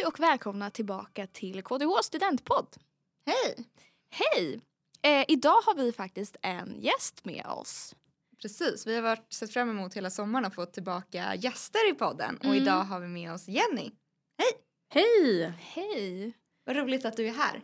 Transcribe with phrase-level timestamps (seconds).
[0.00, 2.76] Hej och välkomna tillbaka till KTH studentpodd.
[3.26, 3.64] Hej!
[4.10, 4.60] Hej!
[5.02, 7.94] Eh, idag har vi faktiskt en gäst med oss.
[8.42, 12.36] Precis, vi har varit, sett fram emot hela sommaren och fått tillbaka gäster i podden
[12.36, 12.56] och Mm.
[12.56, 13.90] idag har vi med oss Jenny.
[14.94, 15.54] Hej!
[15.58, 16.32] Hej!
[16.64, 17.60] Vad roligt att du är här.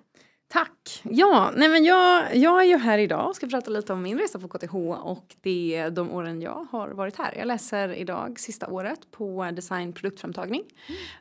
[0.49, 1.01] Tack!
[1.05, 4.19] Ja, nej men jag, jag är ju här idag och ska prata lite om min
[4.19, 7.35] resa på KTH och det de åren jag har varit här.
[7.39, 10.63] Jag läser idag sista året på design produktframtagning.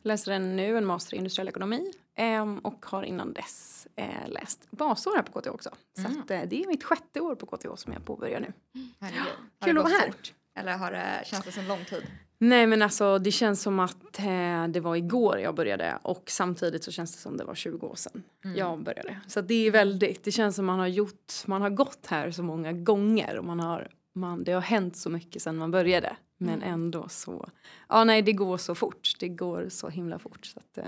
[0.02, 4.72] Läser en nu en master i industriell ekonomi ehm, och har innan dess eh, läst
[4.72, 5.70] basår här på KTH också.
[6.00, 6.20] Så Mm.
[6.22, 8.53] att, eh, det är mitt sjätte år på KTH som jag påbörjar nu.
[9.00, 10.08] Har Kul att vara här.
[10.08, 10.34] fort?
[10.59, 12.03] Eller har det, känns det som lång tid?
[12.38, 16.84] Nej men alltså det känns som att eh, det var igår jag började och samtidigt
[16.84, 18.58] så känns det som det var 20 år sedan Mm.
[18.58, 19.20] jag började.
[19.27, 22.44] Så det är väldigt, det känns som man har gjort, man har gått här så
[22.44, 26.16] många gånger och man har, man, det har hänt så mycket sedan man började.
[26.38, 26.73] Men Mm.
[26.73, 27.50] ändå så,
[27.89, 30.45] ja nej det går så fort, det går så himla fort.
[30.45, 30.83] Så att, eh,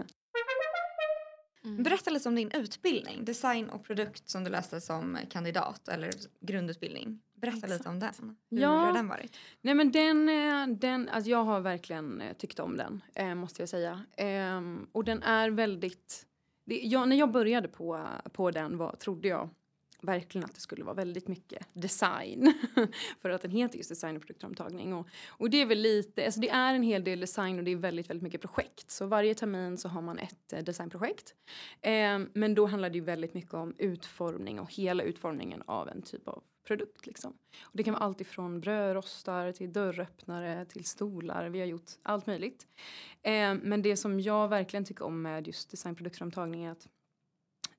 [1.68, 1.84] Mm.
[1.84, 7.22] Berätta lite om din utbildning, design och produkt som du läste som kandidat eller grundutbildning.
[7.36, 7.88] Berätta lite Exakt.
[7.90, 8.38] om den.
[8.50, 8.70] Hur Ja.
[8.70, 9.38] har den varit?
[9.62, 13.62] Nej men den, eh, den alltså jag har verkligen eh, tyckt om den, eh, måste
[13.62, 14.04] jag säga.
[14.18, 16.26] Ehm, och den är väldigt,
[16.66, 19.50] det, jag, när jag började på, på den var, trodde jag
[20.02, 22.54] verkligen att det skulle vara väldigt mycket design.
[23.22, 24.94] För att den heter just design och produktframtagning.
[24.94, 27.72] Och, och det är väl lite, alltså det är en hel del design och det
[27.72, 28.92] är väldigt, väldigt mycket projekt.
[28.92, 31.36] Så varje termin så har man ett eh, designprojekt.
[31.82, 36.02] Eh, men då handlar det ju väldigt mycket om utformning och hela utformningen av en
[36.02, 37.38] typ av produkt liksom.
[37.62, 41.50] Och det kan vara allt ifrån brödrostar till dörröppnare till stolar.
[41.50, 42.68] Vi har gjort allt möjligt.
[43.22, 46.88] Eh, men det som jag verkligen tycker om med just designproduktframtagning är att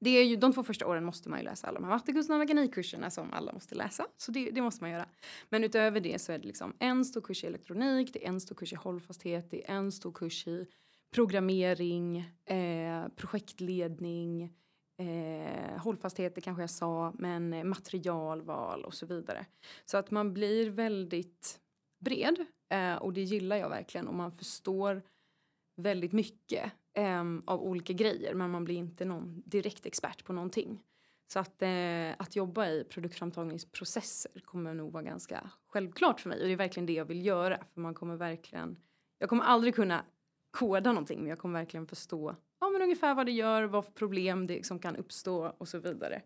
[0.00, 2.34] det är ju, de två första åren måste man ju läsa alla de här mattekurserna
[2.34, 4.06] och mekanikkurserna som alla måste läsa.
[4.16, 5.08] Så det, det måste man göra.
[5.48, 8.40] Men utöver det så är det liksom en stor kurs i elektronik, det är en
[8.40, 10.66] stor kurs i hållfasthet, det är en stor kurs i
[11.14, 14.42] programmering, eh, projektledning,
[14.98, 19.46] eh, hållfasthet, det kanske jag sa, men eh, materialval och så vidare.
[19.84, 21.60] Så att man blir väldigt
[22.04, 25.02] bred eh, och det gillar jag verkligen och man förstår
[25.78, 30.80] väldigt mycket eh, av olika grejer men man blir inte någon direkt expert på någonting.
[31.32, 36.46] Så att, eh, att jobba i produktframtagningsprocesser kommer nog vara ganska självklart för mig och
[36.46, 38.78] det är verkligen det jag vill göra för man kommer verkligen,
[39.18, 40.04] jag kommer aldrig kunna
[40.50, 43.92] koda någonting men jag kommer verkligen förstå ja, men ungefär vad det gör, vad för
[43.92, 46.22] problem det som kan uppstå och så vidare.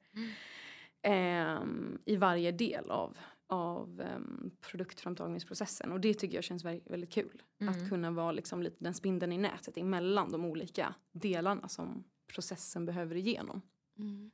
[1.02, 3.18] Ehm, I varje del av,
[3.52, 7.42] av ehm, produktframtagningsprocessen och det tycker jag känns väldigt, väldigt kul.
[7.60, 7.74] Mm.
[7.74, 12.04] Att kunna vara liksom lite den spindeln i nätet emellan de olika delarna som
[12.34, 13.62] processen behöver igenom.
[13.98, 14.30] Mm.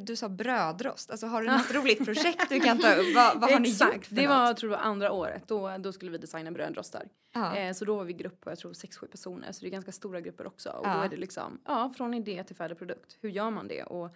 [0.00, 3.14] Du sa brödrost, alltså har du något roligt projekt du kan ta upp?
[3.14, 4.48] Vad, vad har ni Exakt, gjort för det var något?
[4.48, 5.48] jag tror var andra året.
[5.48, 7.08] Då, då skulle vi designa brödrostar.
[7.32, 7.56] Ja.
[7.56, 9.92] Eh, så då var vi grupp på jag tror 6-7 personer så det är ganska
[9.92, 10.70] stora grupper också.
[10.70, 10.94] Och Ja.
[10.96, 13.18] då är det liksom, ja från idé till färdig produkt.
[13.20, 13.82] Hur gör man det?
[13.82, 14.14] Och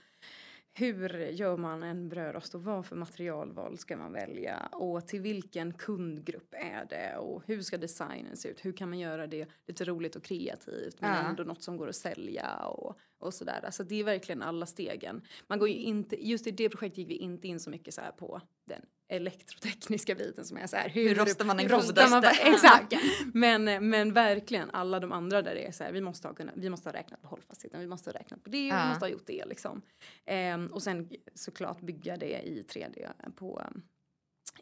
[0.72, 4.69] hur gör man en brödrost och vad för materialval ska man välja?
[4.72, 7.16] Och till vilken kundgrupp är det?
[7.16, 8.64] Och hur ska designen se ut?
[8.64, 11.28] Hur kan man göra det lite roligt och kreativt men Ja.
[11.28, 13.60] ändå något som går att sälja och, och sådär.
[13.64, 15.22] Alltså det är verkligen alla stegen.
[15.47, 18.00] Man går ju inte, just i det projektet gick vi inte in så mycket så
[18.00, 20.88] här på den elektrotekniska biten som är så här.
[20.88, 22.28] Hur hur rostar man- godaste?
[22.44, 22.92] Exakt.
[23.34, 26.54] Men, men verkligen alla de andra där det är så här, vi måste ha, kunnat,
[26.56, 28.82] vi måste ha räknat på hållfastheten, vi måste ha räknat på det, Ja.
[28.82, 29.82] vi måste ha gjort det liksom.
[30.25, 33.62] Ehm, och sen såklart bygga det i 3D på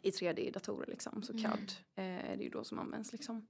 [0.01, 1.23] i 3D i datorer liksom.
[1.23, 1.43] Så Mm.
[1.43, 3.47] CAD eh, är det ju då som används liksom.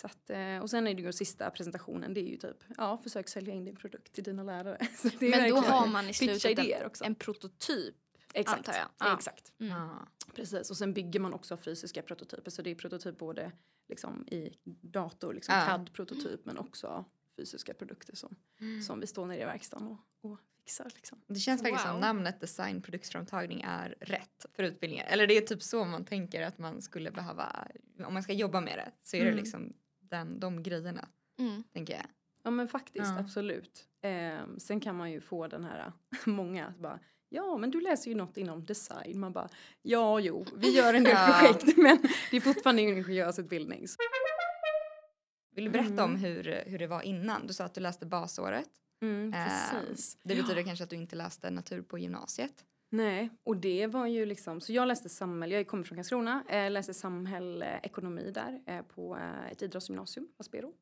[0.00, 2.98] Så att, eh, och sen är det ju sista presentationen, det är ju typ, ja
[2.98, 4.86] försök sälja in din produkt till dina lärare.
[4.96, 7.04] Så det är Men då verkligen har man i slutet en, också.
[7.04, 7.94] en prototyp.
[8.34, 8.88] Exakt, antar jag.
[8.98, 9.14] Ja.
[9.16, 9.52] exakt.
[9.60, 9.88] Mm.
[10.34, 12.50] Precis, och sen bygger man också fysiska prototyper.
[12.50, 13.52] Så det är prototyp både
[13.88, 15.64] liksom i dator, liksom Ja.
[15.66, 17.04] CAD-prototyp, men också
[17.36, 18.82] fysiska produkter som, Mm.
[18.82, 20.90] som vi står nere i verkstaden och, och fixar.
[20.94, 21.20] Liksom.
[21.26, 22.00] Det känns faktiskt som Wow.
[22.00, 25.06] namnet design produktframtagning är rätt för utbildningen.
[25.08, 27.68] Eller det är typ så man tänker att man skulle behöva,
[28.06, 29.38] om man ska jobba med det så är det Mm.
[29.38, 29.72] liksom
[30.10, 31.08] den, de grejerna
[31.38, 31.62] Mm.
[31.72, 32.06] tänker jag.
[32.42, 33.18] Ja men faktiskt, Ja.
[33.18, 33.84] absolut.
[34.02, 35.92] Ehm, sen kan man ju få den här,
[36.26, 36.98] många bara
[37.30, 39.20] Ja men du läser ju något inom design.
[39.20, 39.48] Man bara
[39.82, 41.38] ja jo vi gör en del Ja.
[41.40, 41.98] projekt men
[42.30, 43.86] det är fortfarande en ingenjörsutbildning.
[45.54, 46.20] Vill du berätta om Mm.
[46.24, 47.46] hur, hur det var innan?
[47.46, 48.68] Du sa att du läste basåret.
[49.02, 50.16] Mm, Ehm, precis.
[50.22, 52.64] Det betyder kanske att du inte läste natur på gymnasiet.
[52.90, 56.70] Nej, och det var ju liksom, så jag läste samhälle, jag kommer från Karlskrona, eh,
[56.70, 60.72] läste samhälle, ekonomi där eh, på eh, ett idrottsgymnasium, Aspero.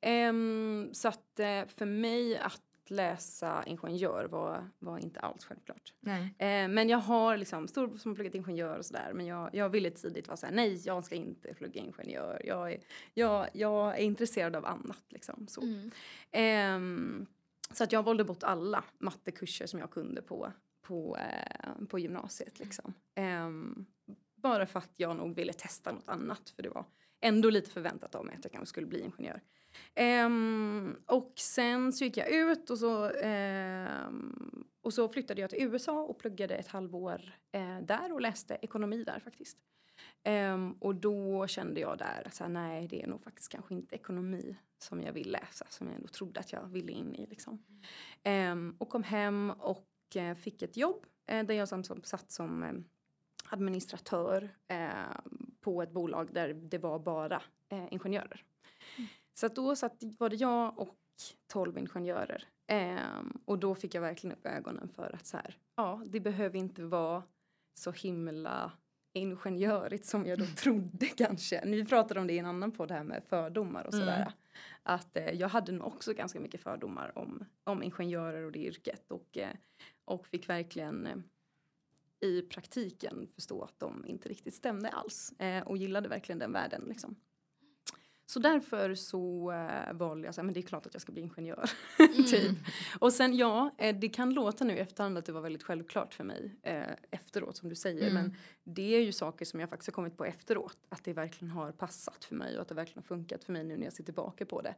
[0.00, 5.94] Ehm, så att eh, för mig att läsa ingenjör var, var inte alls självklart.
[6.00, 6.22] Nej.
[6.22, 9.12] Eh, men jag har liksom stor som har pluggat ingenjör och sådär.
[9.14, 12.42] Men jag, jag ville tidigt vara såhär, nej jag ska inte plugga ingenjör.
[12.44, 12.80] Jag är,
[13.14, 15.46] jag, jag är intresserad av annat liksom.
[15.48, 15.62] Så.
[15.62, 15.90] Mm.
[16.32, 17.26] Ehm,
[17.70, 22.58] så att jag valde bort alla mattekurser som jag kunde på, på, eh, på gymnasiet.
[22.58, 22.94] Liksom.
[23.14, 23.50] Eh,
[24.36, 26.50] bara för att jag nog ville testa något annat.
[26.50, 26.84] För det var
[27.20, 29.40] ändå lite förväntat av mig att jag kanske skulle bli ingenjör.
[29.94, 35.62] Ehm, och sen så gick jag ut och så, ehm, och så flyttade jag till
[35.62, 39.58] USA och pluggade ett halvår eh, där och läste ekonomi där faktiskt.
[40.24, 43.74] Um, och då kände jag där att så här, nej det är nog faktiskt kanske
[43.74, 47.26] inte ekonomi som jag vill läsa som jag ändå trodde att jag ville in i.
[47.26, 47.64] Liksom.
[48.24, 52.30] Um, och kom hem och eh, fick ett jobb eh, där jag som, som satt
[52.30, 52.72] som eh,
[53.48, 54.50] administratör
[55.60, 57.42] på ett bolag där det var bara
[57.90, 58.44] ingenjörer.
[59.34, 60.96] Så att då satt, var det jag och
[61.46, 62.48] tolv ingenjörer.
[63.44, 66.82] Och då fick jag verkligen upp ögonen för att så här, ja, det behöver inte
[66.82, 67.22] vara
[67.74, 68.72] så himla
[69.12, 71.62] ingenjörigt som jag då trodde kanske.
[71.64, 74.16] Vi pratade om det i en annan podd här med fördomar och sådär.
[74.16, 74.32] Mm.
[74.82, 79.10] Att eh, jag hade nog också ganska mycket fördomar om, om ingenjörer och det yrket.
[79.10, 79.54] Och, eh,
[80.04, 81.16] och fick verkligen eh,
[82.28, 85.32] i praktiken förstå att de inte riktigt stämde alls.
[85.38, 87.16] Eh, och gillade verkligen den världen liksom.
[88.26, 91.12] Så därför så eh, valde jag så här, men det är klart att jag ska
[91.12, 91.70] bli ingenjör.
[92.30, 92.58] typ.
[92.98, 96.14] Och sen ja, eh, det kan låta nu i efterhand att det var väldigt självklart
[96.14, 98.10] för mig eh, efteråt som du säger.
[98.10, 98.14] Mm.
[98.14, 100.78] Men det är ju saker som jag faktiskt har kommit på efteråt.
[100.88, 103.64] Att det verkligen har passat för mig och att det verkligen har funkat för mig
[103.64, 104.74] nu när jag ser tillbaka på det.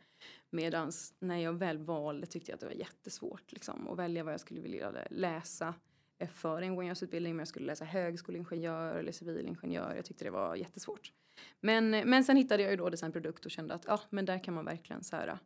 [0.50, 4.32] Medans när jag väl valde tyckte jag att det var jättesvårt liksom, att välja vad
[4.32, 5.74] jag skulle vilja läsa
[6.18, 7.32] eh, för en ingenjörsutbildning.
[7.32, 9.94] Om jag skulle läsa högskoleingenjör eller civilingenjör.
[9.96, 11.12] Jag tyckte det var jättesvårt.
[11.60, 14.54] Men, men sen hittade jag ju då designprodukt och kände att ja, men där kan
[14.54, 15.38] man verkligen så här,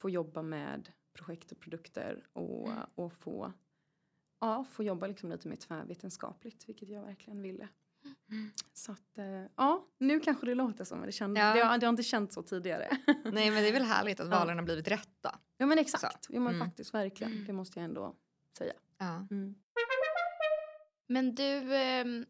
[0.00, 2.78] få jobba med projekt och produkter och, Mm.
[2.94, 3.52] och få,
[4.40, 7.68] ja, få jobba liksom lite mer tvärvetenskapligt, vilket jag verkligen ville.
[8.30, 8.50] Mm.
[8.72, 11.54] Så att, eh, ja, nu kanske det låter som, men det, kände, Ja.
[11.54, 12.88] det, har, det har inte känts så tidigare.
[13.24, 14.38] Nej men det är väl härligt att Ja.
[14.38, 15.38] valen har blivit rätta.
[15.56, 16.66] ja men exakt, ja, men Mm.
[16.68, 18.16] faktiskt verkligen, det måste jag ändå
[18.58, 18.72] säga.
[18.98, 19.26] Ja.
[19.30, 19.54] Mm.
[21.06, 22.26] Men du, ehm,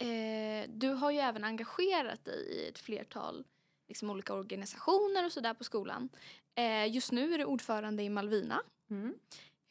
[0.00, 3.44] eh, du har ju även engagerat dig i ett flertal
[3.88, 6.08] liksom, olika organisationer och sådär på skolan.
[6.54, 8.62] Eh, just nu är du ordförande i Malvina.
[8.90, 9.14] Mm.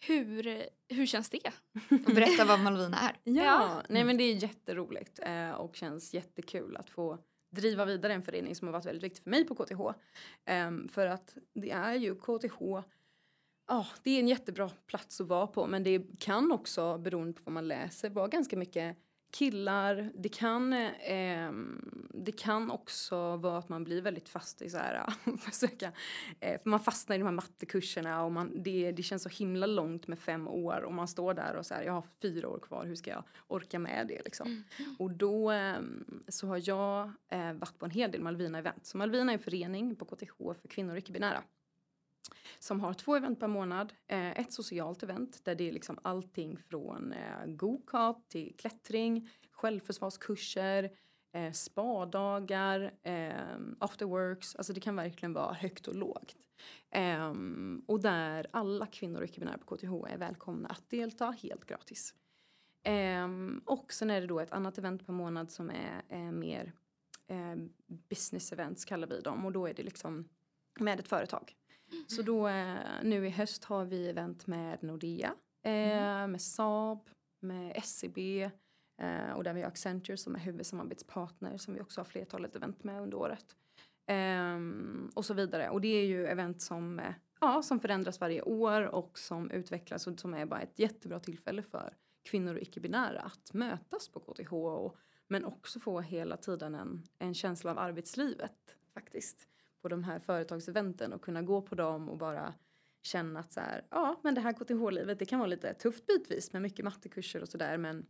[0.07, 1.51] Hur, hur känns det?
[2.07, 3.15] Och berätta vad Malvina är.
[3.23, 3.83] Ja, Ja.
[3.89, 7.17] nej men det är jätteroligt eh, och känns jättekul att få
[7.51, 9.81] driva vidare en förening som har varit väldigt viktig för mig på KTH.
[10.45, 12.61] Ehm, för att det är ju KTH,
[13.67, 17.41] ja det är en jättebra plats att vara på men det kan också beroende på
[17.45, 18.97] vad man läser vara ganska mycket
[19.31, 20.11] killar.
[20.15, 21.51] Det kan, eh,
[22.13, 25.91] det kan också vara att man blir väldigt fast i så här, försöka,
[26.39, 29.65] eh, för man fastnar i de här mattekurserna och man, det, det känns så himla
[29.65, 32.59] långt med fem år och man står där och så här, jag har fyra år
[32.59, 34.63] kvar, hur ska jag orka med det liksom?
[34.99, 38.85] Och då ehm, så har jag eh, varit på en hel del Malvina-event.
[38.85, 41.43] Så Malvina är en förening på KTH för kvinnor och icke-binära.
[42.59, 43.93] Som har två event per månad.
[44.07, 50.91] Eh, ett socialt event där det är liksom allting från eh, go-kart till klättring, självförsvarskurser,
[51.33, 54.55] eh, spadagar, eh, afterworks.
[54.55, 56.35] Alltså det kan verkligen vara högt och lågt.
[56.89, 57.33] Eh,
[57.85, 62.13] och där alla kvinnor och icke-binära på KTH är välkomna att delta helt gratis.
[62.83, 63.27] Eh,
[63.65, 66.73] och sen är det då ett annat event per månad som är eh, mer
[67.27, 67.55] eh,
[67.87, 70.29] business events kallar vi dem och då är det liksom
[70.79, 71.56] med ett företag.
[72.07, 77.83] Så då eh, nu i höst har vi event med Nordea, eh, med Saab, med
[77.83, 78.17] SEB
[79.01, 82.83] eh, och där vi har Accenture som är huvudsamarbetspartner som vi också har flertalet event
[82.83, 83.55] med under året.
[84.07, 85.69] Ehm, och så vidare.
[85.69, 87.01] Och det är ju event som,
[87.41, 91.63] ja, som förändras varje år och som utvecklas och som är bara ett jättebra tillfälle
[91.63, 97.03] för kvinnor och icke-binära att mötas på KTH och, men också få hela tiden en,
[97.19, 99.47] en känsla av arbetslivet faktiskt
[99.81, 102.53] på de här företagseventen och kunna gå på dem och bara
[103.01, 106.53] känna att så här, ja men det här KTH-livet det kan vara lite tufft bitvis
[106.53, 108.05] med mycket mattekurser och sådär men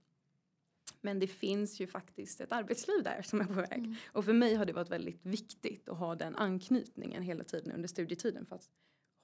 [1.02, 3.78] men det finns ju faktiskt ett arbetsliv där som är på väg.
[3.78, 3.96] Mm.
[4.12, 7.88] Och för mig har det varit väldigt viktigt att ha den anknytningen hela tiden under
[7.88, 8.70] studietiden för att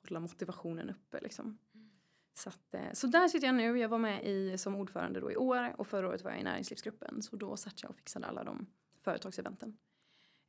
[0.09, 1.57] hålla motivationen uppe liksom.
[2.33, 3.79] Så, att, eh, så där sitter jag nu.
[3.79, 6.43] Jag var med i, som ordförande då i år och förra året var jag i
[6.43, 7.21] näringslivsgruppen.
[7.21, 8.65] Så då satt jag och fixade alla de
[9.01, 9.77] företagseventen.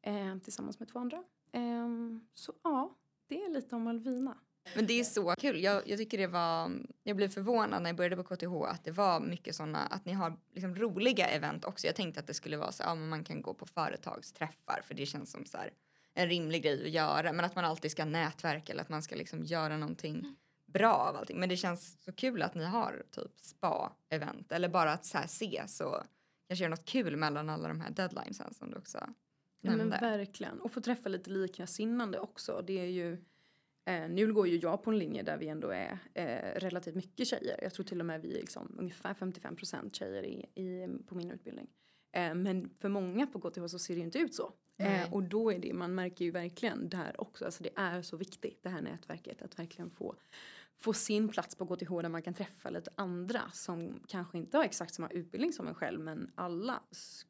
[0.02, 1.24] Eh, tillsammans med två andra.
[1.54, 1.88] Eh,
[2.34, 2.94] så ja,
[3.28, 4.38] det är lite om Malvina.
[4.75, 5.62] Men det är så kul.
[5.62, 8.90] Jag, jag tycker det var, jag blev förvånad när jag började på KTH att det
[8.90, 11.87] var mycket sådana, att ni har liksom roliga event också.
[11.87, 14.94] Jag tänkte att det skulle vara så, ja men man kan gå på företagsträffar för
[14.94, 15.70] det känns som så här
[16.14, 17.32] en rimlig grej att göra.
[17.32, 21.16] Men att man alltid ska nätverka eller att man ska liksom göra någonting bra av
[21.16, 21.40] allting.
[21.40, 25.25] Men det känns så kul att ni har typ spa-event eller bara att så här
[25.25, 26.02] ses och
[26.49, 28.99] kanske göra något kul mellan alla de här deadlinesen som du också
[29.64, 30.61] Ja, men verkligen.
[30.61, 32.64] Och få träffa lite likasinnande också.
[32.66, 33.12] Det är ju,
[33.85, 37.28] eh, nu går ju jag på en linje där vi ändå är eh, relativt mycket
[37.28, 37.59] tjejer.
[37.62, 41.30] Jag tror till och med vi är liksom ungefär 55% tjejer i, i, på min
[41.30, 41.68] utbildning.
[42.12, 44.52] Eh, men för många på KTH så ser det ju inte ut så.
[44.78, 48.16] Eh, och då är det, man märker ju verkligen där också, alltså det är så
[48.16, 50.14] viktigt det här nätverket att verkligen få
[50.76, 54.64] få sin plats på KTH där man kan träffa lite andra som kanske inte har
[54.64, 56.83] exakt samma utbildning som en själv men alla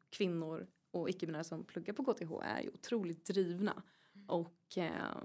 [0.09, 3.83] kvinnor och icke-binära som pluggar på KTH är ju otroligt drivna
[4.27, 5.17] och eh,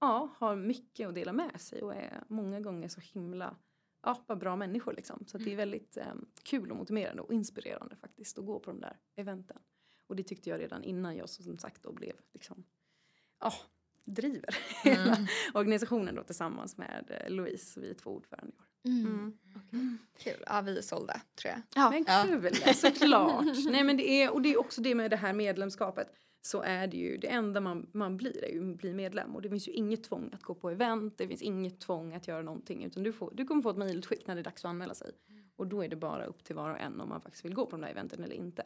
[0.00, 3.56] ja, har mycket att dela med sig och är många gånger så himla
[4.02, 5.24] ja, bara bra människor liksom.
[5.26, 8.80] Så det är väldigt eh, kul och motiverande och inspirerande faktiskt att gå på de
[8.80, 9.58] där eventen.
[10.06, 12.64] Och det tyckte jag redan innan jag som sagt då blev liksom,
[13.40, 13.52] ja,
[14.04, 15.16] driver hela
[15.54, 18.73] organisationen då tillsammans med eh, Louise, vi är två ordförande i år.
[18.84, 19.98] Mm.
[20.18, 20.44] Kul.
[20.46, 21.62] Ja, vi är sålda tror jag.
[21.74, 21.90] Ja.
[21.90, 22.24] Men Ja.
[22.26, 23.46] kul, såklart.
[23.70, 26.08] Nej men det är, och det är också det med det här medlemskapet.
[26.42, 29.34] Så är det ju, det enda man, man blir är ju att bli medlem.
[29.34, 32.28] Och det finns ju inget tvång att gå på event, det finns inget tvång att
[32.28, 32.84] göra någonting.
[32.84, 35.10] Utan du, får, du kommer få ett mejlutskick när det är dags att anmäla sig.
[35.56, 37.66] Och då är det bara upp till var och en om man faktiskt vill gå
[37.66, 38.62] på de där eventen eller inte.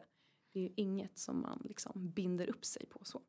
[0.53, 3.21] Det är ju inget som man liksom binder upp sig på så.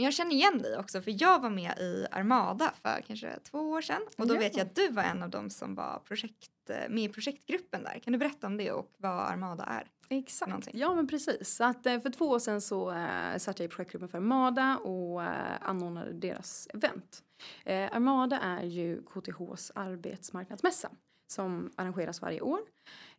[0.00, 3.58] Men jag känner igen dig också för jag var med i Armada för kanske två
[3.58, 4.38] år sedan och då Ja.
[4.38, 7.82] vet jag att du var en av dem som var projekt, eh, med i projektgruppen
[7.84, 7.98] där.
[7.98, 9.86] Kan du berätta om det och vad Armada är?
[10.08, 10.78] Exakt, Någonting.
[10.78, 11.54] ja men precis.
[11.56, 14.76] Så att, eh, för två år sedan så eh, satt jag i projektgruppen för Armada
[14.76, 17.22] och eh, anordnade deras event.
[17.64, 20.90] Eh, Armada är ju KTHs arbetsmarknadsmässa
[21.32, 22.60] som arrangeras varje år.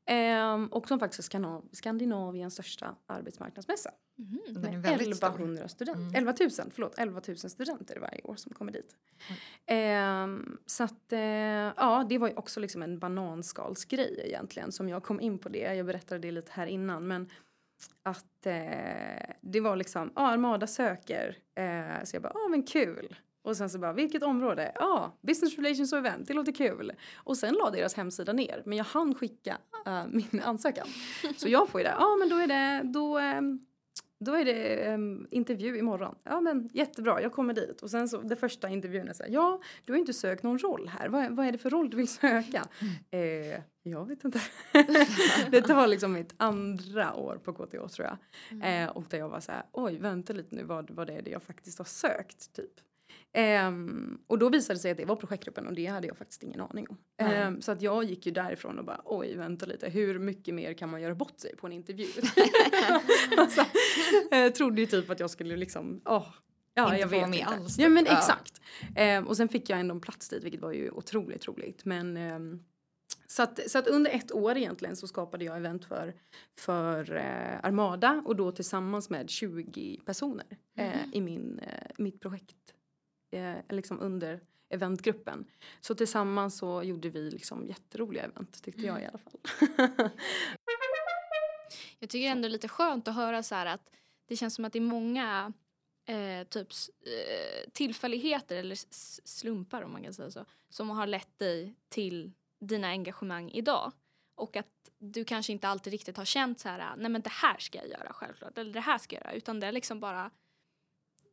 [0.05, 3.91] Eh, och som faktiskt är Skandinav- Skandinaviens största arbetsmarknadsmässa.
[4.17, 4.39] Mhm.
[4.47, 5.27] Den är Med väldigt stor.
[5.27, 6.15] 1100 studenter, Mm.
[6.15, 8.95] 11 000, förlåt, 11 000 studenter varje år som kommer dit.
[9.65, 15.03] Ehm, så att, eh, ja, det var ju också liksom en bananskalsgrej egentligen som jag
[15.03, 15.73] kom in på det.
[15.75, 17.29] Jag berättade det lite här innan, men
[18.03, 21.37] att eh, det var liksom, ja, Armada söker.
[21.55, 23.15] Eh, så jag bara, ja men kul.
[23.43, 24.71] Och sen så bara, vilket område?
[24.75, 26.91] Ja, business relations och event, det låter kul.
[27.15, 30.87] Och sen la deras hemsida ner, men jag hann skicka eh, min ansökan.
[31.37, 33.59] Så jag får ju det, ja men då är det, då, ehm,
[34.19, 36.15] då är det ehm, intervju imorgon.
[36.23, 37.81] Ja men jättebra, jag kommer dit.
[37.81, 40.59] Och sen så det första intervjun är så här, ja du har inte sökt någon
[40.59, 41.09] roll här.
[41.09, 42.67] Vad, vad är det för roll du vill söka?
[43.11, 44.41] Eh, jag vet inte.
[45.51, 48.17] det var liksom mitt andra år på KTH tror jag.
[48.83, 51.21] Eh, och där jag var så här, oj vänta lite nu vad, vad det är
[51.21, 52.71] det jag faktiskt har sökt typ.
[53.33, 56.43] Ehm, och då visade det sig att det var projektgruppen och det hade jag faktiskt
[56.43, 56.97] ingen aning om.
[57.17, 60.73] Ehm, så att jag gick ju därifrån och bara oj vänta lite hur mycket mer
[60.73, 62.07] kan man göra bort sig på en intervju?
[63.37, 63.65] alltså,
[64.31, 66.27] jag trodde ju typ att jag skulle liksom, åh.
[66.73, 67.51] Ja, Inte jag få vet vara med inte.
[67.51, 67.93] alls, Ja typ.
[67.93, 68.17] men Ja.
[68.17, 68.61] exakt.
[68.95, 71.85] Ehm, och sen fick jag ändå en plats dit vilket var ju otroligt roligt.
[71.85, 72.19] Men
[73.27, 76.13] så att, så att under ett år egentligen så skapade jag event för,
[76.59, 80.45] för eh, Armada och då tillsammans med 20 personer
[80.77, 82.55] eh, i min, eh, mitt projekt.
[83.31, 85.45] Eh, liksom under eventgruppen.
[85.81, 89.39] Så tillsammans så gjorde vi liksom jätteroliga event tyckte jag i alla fall.
[91.99, 93.89] Jag tycker ändå det är lite skönt att höra så här att
[94.27, 95.53] det känns som att det är många
[96.05, 96.67] eh, typ
[97.05, 98.77] eh, tillfälligheter eller
[99.27, 103.91] slumpar om man kan säga så som har lett dig till dina engagemang idag.
[104.35, 107.57] Och att du kanske inte alltid riktigt har känt så här, nej men det här
[107.57, 110.31] ska jag göra självklart, eller det här ska jag göra, utan det är liksom bara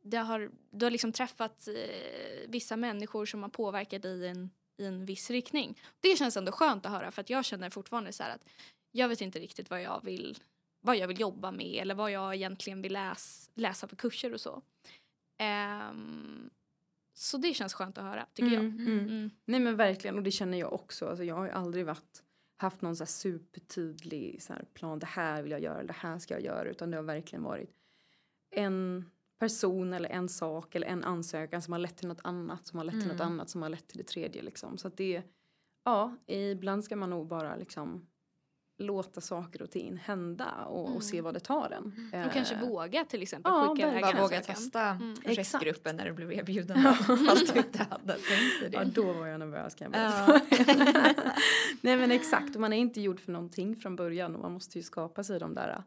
[0.09, 4.49] det har, du har liksom träffat eh, vissa människor som har påverkat dig i en,
[4.77, 5.81] i en viss riktning.
[5.99, 8.49] Det känns ändå skönt att höra för att jag känner fortfarande så att
[8.91, 10.37] jag vet inte riktigt vad jag vill
[10.81, 14.41] vad jag vill jobba med eller vad jag egentligen vill läs, läsa för kurser och
[14.41, 14.61] så.
[15.37, 16.49] Ehm,
[17.13, 18.65] så det känns skönt att höra, tycker jag.
[18.65, 18.99] Mm, mm.
[18.99, 19.31] Mm.
[19.45, 21.07] Nej men verkligen och det känner jag också.
[21.07, 22.23] Alltså, jag har ju aldrig varit,
[22.57, 24.99] haft någon så supertydlig så plan.
[24.99, 26.69] Det här vill jag göra, det här ska jag göra.
[26.69, 27.69] Utan det har verkligen varit
[28.51, 32.77] en person eller en sak eller en ansökan som har lett till något annat som
[32.79, 33.27] har lett till något Mm.
[33.33, 34.77] annat som har lett till det tredje liksom.
[34.77, 35.21] Så att det,
[35.85, 38.05] ja, ibland ska man nog bara liksom
[38.81, 41.23] låta saker och ting hända och, och se Mm.
[41.25, 42.09] vad det tar en.
[42.27, 44.55] Och kanske Eh, våga till exempel ja, skicka iväg en våga ansökan.
[44.55, 45.15] testa Mm.
[45.23, 46.93] projektgruppen när du blev erbjuden.
[47.27, 50.41] Fast du inte hade tänkt Ja, då var jag nervös kan jag berätta.
[50.73, 51.31] Ja.
[51.81, 54.77] Nej men exakt, och man är inte gjord för någonting från början och man måste
[54.79, 55.83] ju skapa sig de där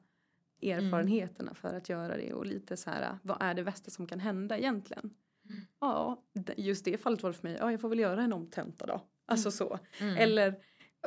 [0.63, 4.07] äh, erfarenheterna för att göra det och lite så här, vad är det värsta som
[4.07, 5.11] kan hända egentligen?
[5.81, 8.33] Ja, d- just det fallet var det för mig, ja jag får väl göra en
[8.33, 9.01] omtenta då.
[9.27, 9.79] Alltså så.
[10.01, 10.17] Mm.
[10.17, 10.55] Eller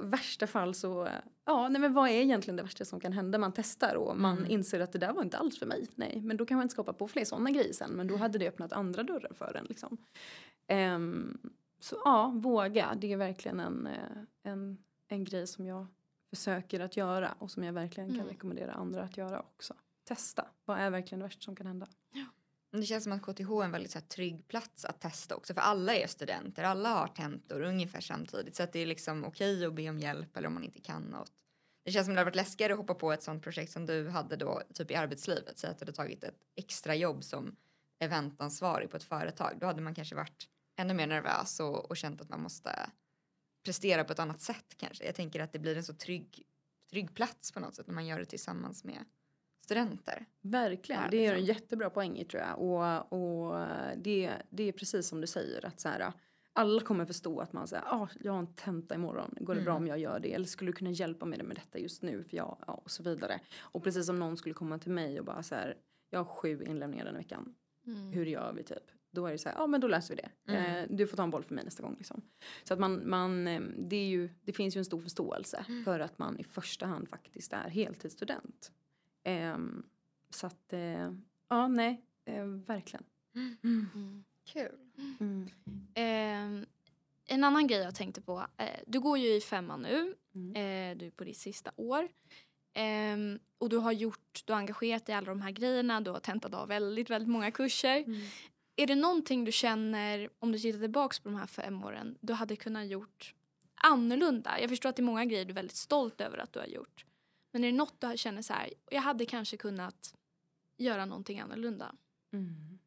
[0.02, 1.08] värsta fall så,
[1.46, 3.38] ja nej men vad är egentligen det värsta som kan hända?
[3.38, 4.52] Man testar och man Mm.
[4.52, 5.88] inser att det där var inte alls för mig.
[5.96, 8.38] Nej, men då kan man inte skapa på fler sådana grejer sen men då hade
[8.40, 9.98] det öppnat andra dörrar för en liksom.
[10.68, 11.38] Ehm,
[11.80, 12.96] så ja, våga.
[13.02, 15.88] Det är verkligen en, eh, en, en grej som jag
[16.36, 18.28] försöker att göra och som jag verkligen kan Mm.
[18.28, 19.74] rekommendera andra att göra också.
[20.08, 20.48] Testa.
[20.66, 21.88] Vad är verkligen det värsta som kan hända?
[22.72, 25.36] Men Det känns som att KTH är en väldigt så här, trygg plats att testa
[25.36, 29.26] också för alla är studenter, alla har tentor ungefär samtidigt så att det är liksom
[29.26, 31.32] okej att be om hjälp eller om man inte kan något.
[31.84, 34.10] Det känns som det hade varit läskigare att hoppa på ett sånt projekt som du
[34.10, 37.56] hade då typ i arbetslivet så att du hade tagit ett extra jobb som
[38.00, 39.58] eventansvarig på ett företag.
[39.60, 42.90] Då hade man kanske varit ännu mer nervös och, och känt att man måste
[43.66, 45.06] prestera på ett annat sätt kanske.
[45.06, 46.44] Jag tänker att det blir en så trygg,
[46.90, 49.06] trygg plats på något sätt när man gör det tillsammans med
[49.64, 50.26] studenter.
[50.42, 51.56] Verkligen, Ja, det är en liksom.
[51.56, 52.60] jättebra poäng i tror jag.
[52.60, 53.14] Och,
[53.54, 53.68] och
[53.98, 56.12] det, det är precis som du säger att så här,
[56.54, 59.72] alla kommer förstå att man säger ah, jag har en tenta imorgon, går det bra
[59.72, 59.84] Mm.
[59.84, 60.34] om jag gör det?
[60.34, 62.24] Eller skulle du kunna hjälpa mig med detta just nu?
[62.24, 63.40] För jag, ja, och så vidare.
[63.60, 65.78] Och precis som någon skulle komma till mig och bara så här,
[66.10, 67.56] jag har sju inlämningar den veckan,
[67.88, 68.12] Mm.
[68.12, 68.84] hur gör vi typ?
[69.16, 70.52] Då är det så här, ja men då löser vi det.
[70.54, 70.76] Mm.
[70.76, 72.22] Eh, du får ta en boll för mig nästa gång liksom.
[72.64, 75.84] Så att man, man eh, det är ju, det finns ju en stor förståelse Mm.
[75.84, 78.72] för att man i första hand faktiskt är heltidsstudent.
[79.24, 79.84] Ehm,
[80.30, 81.12] så att, eh,
[81.50, 83.04] ja nej, eh, verkligen.
[83.64, 84.24] Mm.
[84.54, 84.72] Kul.
[85.20, 85.50] Mm.
[85.96, 86.66] Ehm,
[87.28, 88.46] en annan grej jag tänkte på.
[88.58, 90.16] Eh, du går ju i femman nu.
[90.36, 90.50] Mm.
[90.56, 92.08] Eh, du är på ditt sista år.
[92.74, 96.02] Ehm, och du har gjort, du har engagerat dig i alla de här grejerna.
[96.02, 98.06] Du har tentat av väldigt, väldigt många kurser.
[98.76, 102.34] Är det någonting du känner, om du tittar tillbaka på de här fem åren, du
[102.34, 103.36] hade kunnat gjort
[103.76, 104.60] annorlunda?
[104.62, 106.68] Jag förstår att det är många grejer du är väldigt stolt över att du har
[106.68, 107.06] gjort.
[107.52, 110.16] Men är det något du känner så här, jag hade kanske kunnat
[110.78, 111.96] göra någonting annorlunda?
[112.34, 112.80] Mm.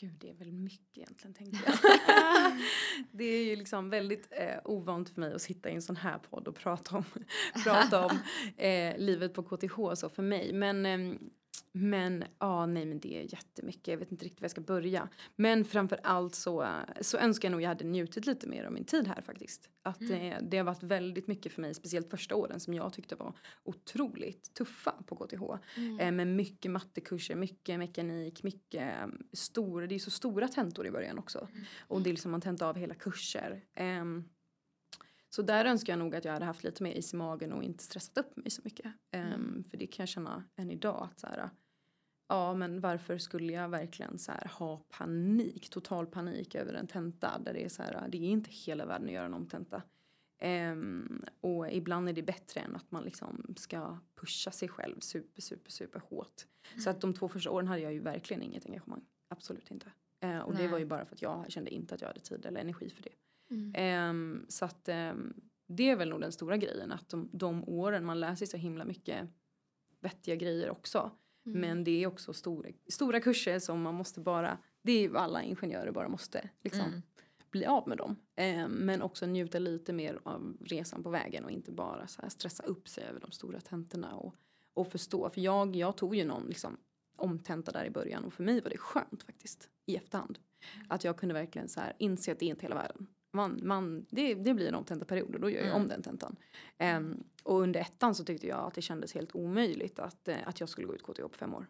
[0.00, 1.76] Gud, det är väl mycket egentligen tänkte jag.
[3.10, 6.18] det är ju liksom väldigt eh, ovant för mig att sitta i en sån här
[6.18, 7.04] podd och prata om,
[7.64, 8.18] prata om
[8.56, 10.52] eh, livet på KTH så för mig.
[10.52, 11.30] Men, ehm,
[11.76, 13.88] men ja, nej men det är jättemycket.
[13.88, 15.08] Jag vet inte riktigt var jag ska börja.
[15.36, 16.68] Men framför allt så,
[17.00, 19.68] så önskar jag nog jag hade njutit lite mer av min tid här faktiskt.
[19.82, 23.14] Att eh, det har varit väldigt mycket för mig, speciellt första åren som jag tyckte
[23.14, 25.42] var otroligt tuffa på KTH.
[25.76, 26.00] Mm.
[26.00, 30.90] Eh, med mycket mattekurser, mycket mekanik, mycket eh, stora, det är så stora tentor i
[30.90, 31.48] början också.
[31.78, 33.64] Och det är liksom man tentar av hela kurser.
[33.74, 34.24] Ehm,
[35.30, 37.62] så där önskar jag nog att jag hade haft lite mer is i magen och
[37.62, 38.92] inte stressat upp mig så mycket.
[39.10, 41.50] Ehm, För det kan jag känna än idag att så här,
[42.28, 47.38] ja men varför skulle jag verkligen så här, ha panik, total panik över en tenta
[47.38, 49.82] där det är så här, det är inte hela världen att göra en omtenta.
[50.38, 55.42] Ehm, och ibland är det bättre än att man liksom ska pusha sig själv super,
[55.42, 56.46] super, super hårt.
[56.78, 59.04] Så att de två första åren hade jag ju verkligen inget engagemang.
[59.28, 59.92] Absolut inte.
[60.20, 60.68] Eh, och det Nej.
[60.68, 63.02] var ju bara för att jag kände inte att jag hade tid eller energi för
[63.02, 63.14] det.
[63.50, 63.72] Mm.
[63.74, 65.34] Ehm, så att ehm,
[65.66, 68.56] det är väl nog den stora grejen att de, de åren man lär sig så
[68.56, 69.28] himla mycket
[70.00, 71.10] vettiga grejer också.
[71.46, 71.60] Mm.
[71.60, 75.42] Men det är också stora, stora kurser som man måste bara, det är ju alla
[75.42, 77.02] ingenjörer bara måste liksom Mm.
[77.50, 78.16] bli av med dem.
[78.36, 82.62] Ehm, men också njuta lite mer av resan på vägen och inte bara så stressa
[82.62, 84.34] upp sig över de stora tentorna och,
[84.74, 85.30] och förstå.
[85.30, 86.76] För jag, jag tog ju någon liksom
[87.16, 90.38] omtenta där i början och för mig var det skönt faktiskt i efterhand.
[90.88, 93.06] Att jag kunde verkligen så här inse att det är inte hela världen.
[93.34, 95.82] Man, man, det, det blir en omtentaperiod och då gör jag Mm.
[95.82, 96.36] om den tentan.
[96.78, 100.60] Ehm, och under ettan så tyckte jag att det kändes helt omöjligt att, eh, att
[100.60, 101.66] jag skulle gå ut KTH på fem år.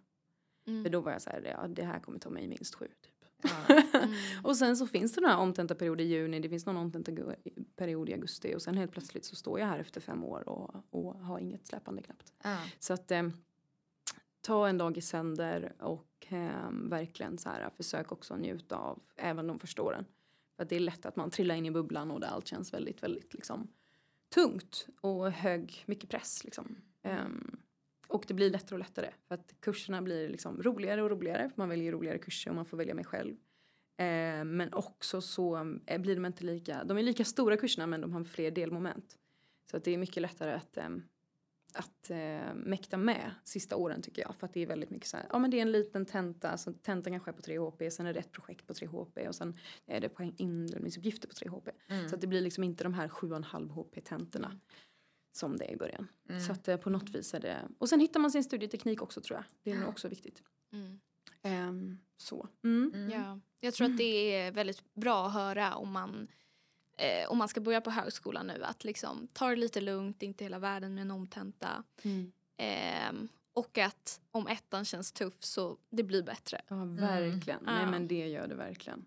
[0.66, 0.84] Mm.
[0.84, 2.86] För då var jag så här, ja, det här kommer ta mig minst sju.
[2.86, 3.24] Typ.
[3.42, 3.82] Ja.
[3.94, 4.14] Mm.
[4.44, 8.54] Och sen så finns det några omtentaperiod i juni, det finns någon omtentaperiod i augusti
[8.54, 11.66] och sen helt plötsligt så står jag här efter fem år och, och har inget
[11.66, 12.32] släpande knappt.
[12.42, 12.58] Ja.
[12.78, 13.28] Så att eh,
[14.40, 19.46] ta en dag i sänder och eh, verkligen så här försök också njuta av även
[19.46, 20.04] de första åren.
[20.56, 22.74] För att det är lätt att man trillar in i bubblan och där allt känns
[22.74, 23.68] väldigt, väldigt liksom
[24.34, 26.76] tungt och hög, mycket press liksom.
[27.02, 27.56] Um,
[28.08, 31.48] och det blir lättare och lättare för att kurserna blir liksom roligare och roligare.
[31.48, 33.36] För man väljer roligare kurser och man får välja mig själv.
[33.96, 38.00] Eh, men också så eh, blir de inte lika, de är lika stora kurserna men
[38.00, 39.18] de har fler delmoment.
[39.70, 40.88] Så att det är mycket lättare att, eh,
[41.76, 44.36] att eh, mäkta med sista åren tycker jag.
[44.36, 46.56] För att det är väldigt mycket så här, ja men det är en liten tenta,
[46.56, 49.18] så tentan kanske är på 3 HP, sen är det ett projekt på 3 HP
[49.28, 51.68] och sen är det poäng inlämningsuppgifter på 3 HP.
[51.88, 52.08] Mm.
[52.08, 54.60] Så att det blir liksom inte de här 7,5 HP-tentorna
[55.32, 56.08] som det är i början.
[56.28, 56.40] Mm.
[56.40, 59.20] Så att eh, på något vis är det, och sen hittar man sin studieteknik också
[59.20, 59.44] tror jag.
[59.62, 60.42] Det är nog också viktigt.
[60.72, 61.00] Mm.
[61.42, 62.48] Ehm, så.
[62.64, 62.92] Mm.
[62.94, 63.10] Mm.
[63.10, 66.28] Ja, jag tror att det är väldigt bra att höra om man,
[66.96, 68.64] eh, om man ska börja på högskolan nu.
[68.64, 71.84] Att liksom ta det lite lugnt, inte hela världen med en omtenta.
[72.02, 72.32] Mm.
[72.56, 76.60] Ehm, och att om ettan känns tuff så det blir bättre.
[76.68, 77.64] Ja, verkligen.
[77.64, 77.90] Nej Ja.
[77.90, 79.06] men det gör det verkligen.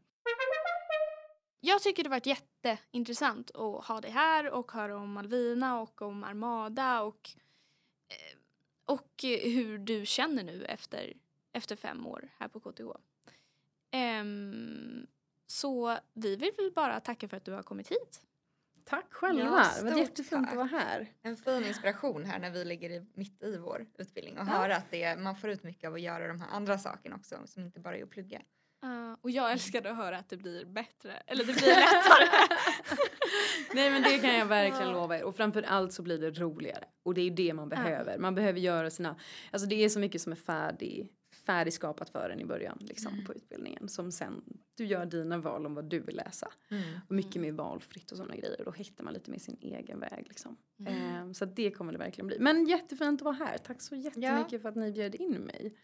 [1.59, 6.23] Jag tycker det varit jätteintressant att ha dig här och höra om Malvina och om
[6.23, 7.29] Armada och,
[8.07, 8.37] eh,
[8.85, 11.13] och eh, hur du känner nu efter,
[11.51, 12.81] efter fem år här på KTH.
[13.91, 15.07] Ehm,
[15.47, 18.21] så vi vill väl bara tacka för att du har kommit hit.
[18.85, 20.51] Tack själva, Ja, det var jättefint tack.
[20.51, 21.07] att vara här.
[21.21, 24.51] En fin inspiration här när vi ligger i, mitt i vår utbildning och Ja.
[24.51, 27.15] höra att det, är- man får ut mycket av att göra de här andra sakerna
[27.15, 28.41] också som inte bara är att plugga.
[28.85, 32.47] Uh, och jag älskade att höra att det blir bättre, eller det blir lättare.
[33.73, 35.23] Nej men det kan jag verkligen lova er.
[35.23, 36.83] Och framför allt så blir det roligare.
[37.03, 38.17] Och det är ju det man behöver.
[38.17, 39.15] Man behöver göra sina,
[39.51, 41.07] alltså det är så mycket som är färdig,
[41.47, 43.89] färdigskapat för en i början liksom på utbildningen.
[43.89, 44.43] Som sen,
[44.75, 46.47] du gör dina val om vad du vill läsa.
[47.09, 48.61] Och mycket mer valfritt och sådana grejer.
[48.65, 50.57] Då hittar man lite mer sin egen väg liksom.
[50.85, 52.39] Eh, så det kommer det verkligen bli.
[52.39, 53.57] Men jättefint att vara här.
[53.57, 55.75] Tack så jättemycket för att ni bjöd in mig.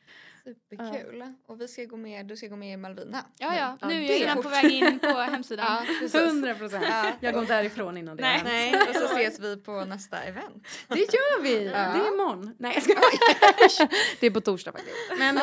[0.43, 1.33] Superkul.
[1.47, 3.25] Och vi ska gå med, du ska gå med i Malvina.
[3.37, 5.65] ja, ja, Ja, nu är jag är redan på väg in på hemsidan.
[5.69, 6.15] Ja, precis.
[6.21, 6.85] 100 procent.
[6.89, 7.11] Ja.
[7.19, 8.31] Jag går inte härifrån innan det Nej.
[8.33, 8.45] hänt.
[8.45, 10.67] Nej, och så ses vi på nästa event.
[10.87, 11.63] Det gör vi!
[11.63, 12.55] Det är imorgon.
[12.59, 13.89] Nej jag skojar.
[14.19, 14.95] Det är på torsdag faktiskt.
[15.19, 15.37] Men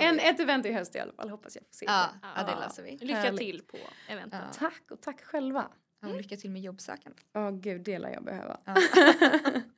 [0.00, 1.84] en, ett event i höst i alla fall hoppas jag får se.
[1.88, 2.96] Ja, ja det löser vi.
[3.06, 4.40] Lycka till på eventet.
[4.42, 4.52] Ja.
[4.58, 5.64] Tack och tack själva.
[6.02, 7.24] Ja, och lycka till med jobbsökandet.
[7.32, 8.58] Ja gud det lär jag behöva.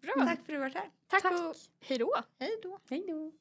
[0.00, 0.12] Bra.
[0.14, 0.90] Tack för att du varit här.
[1.06, 1.32] Tack, Tack.
[1.32, 2.14] och hej då.
[2.38, 2.78] Hej då.
[2.90, 3.32] Hej då.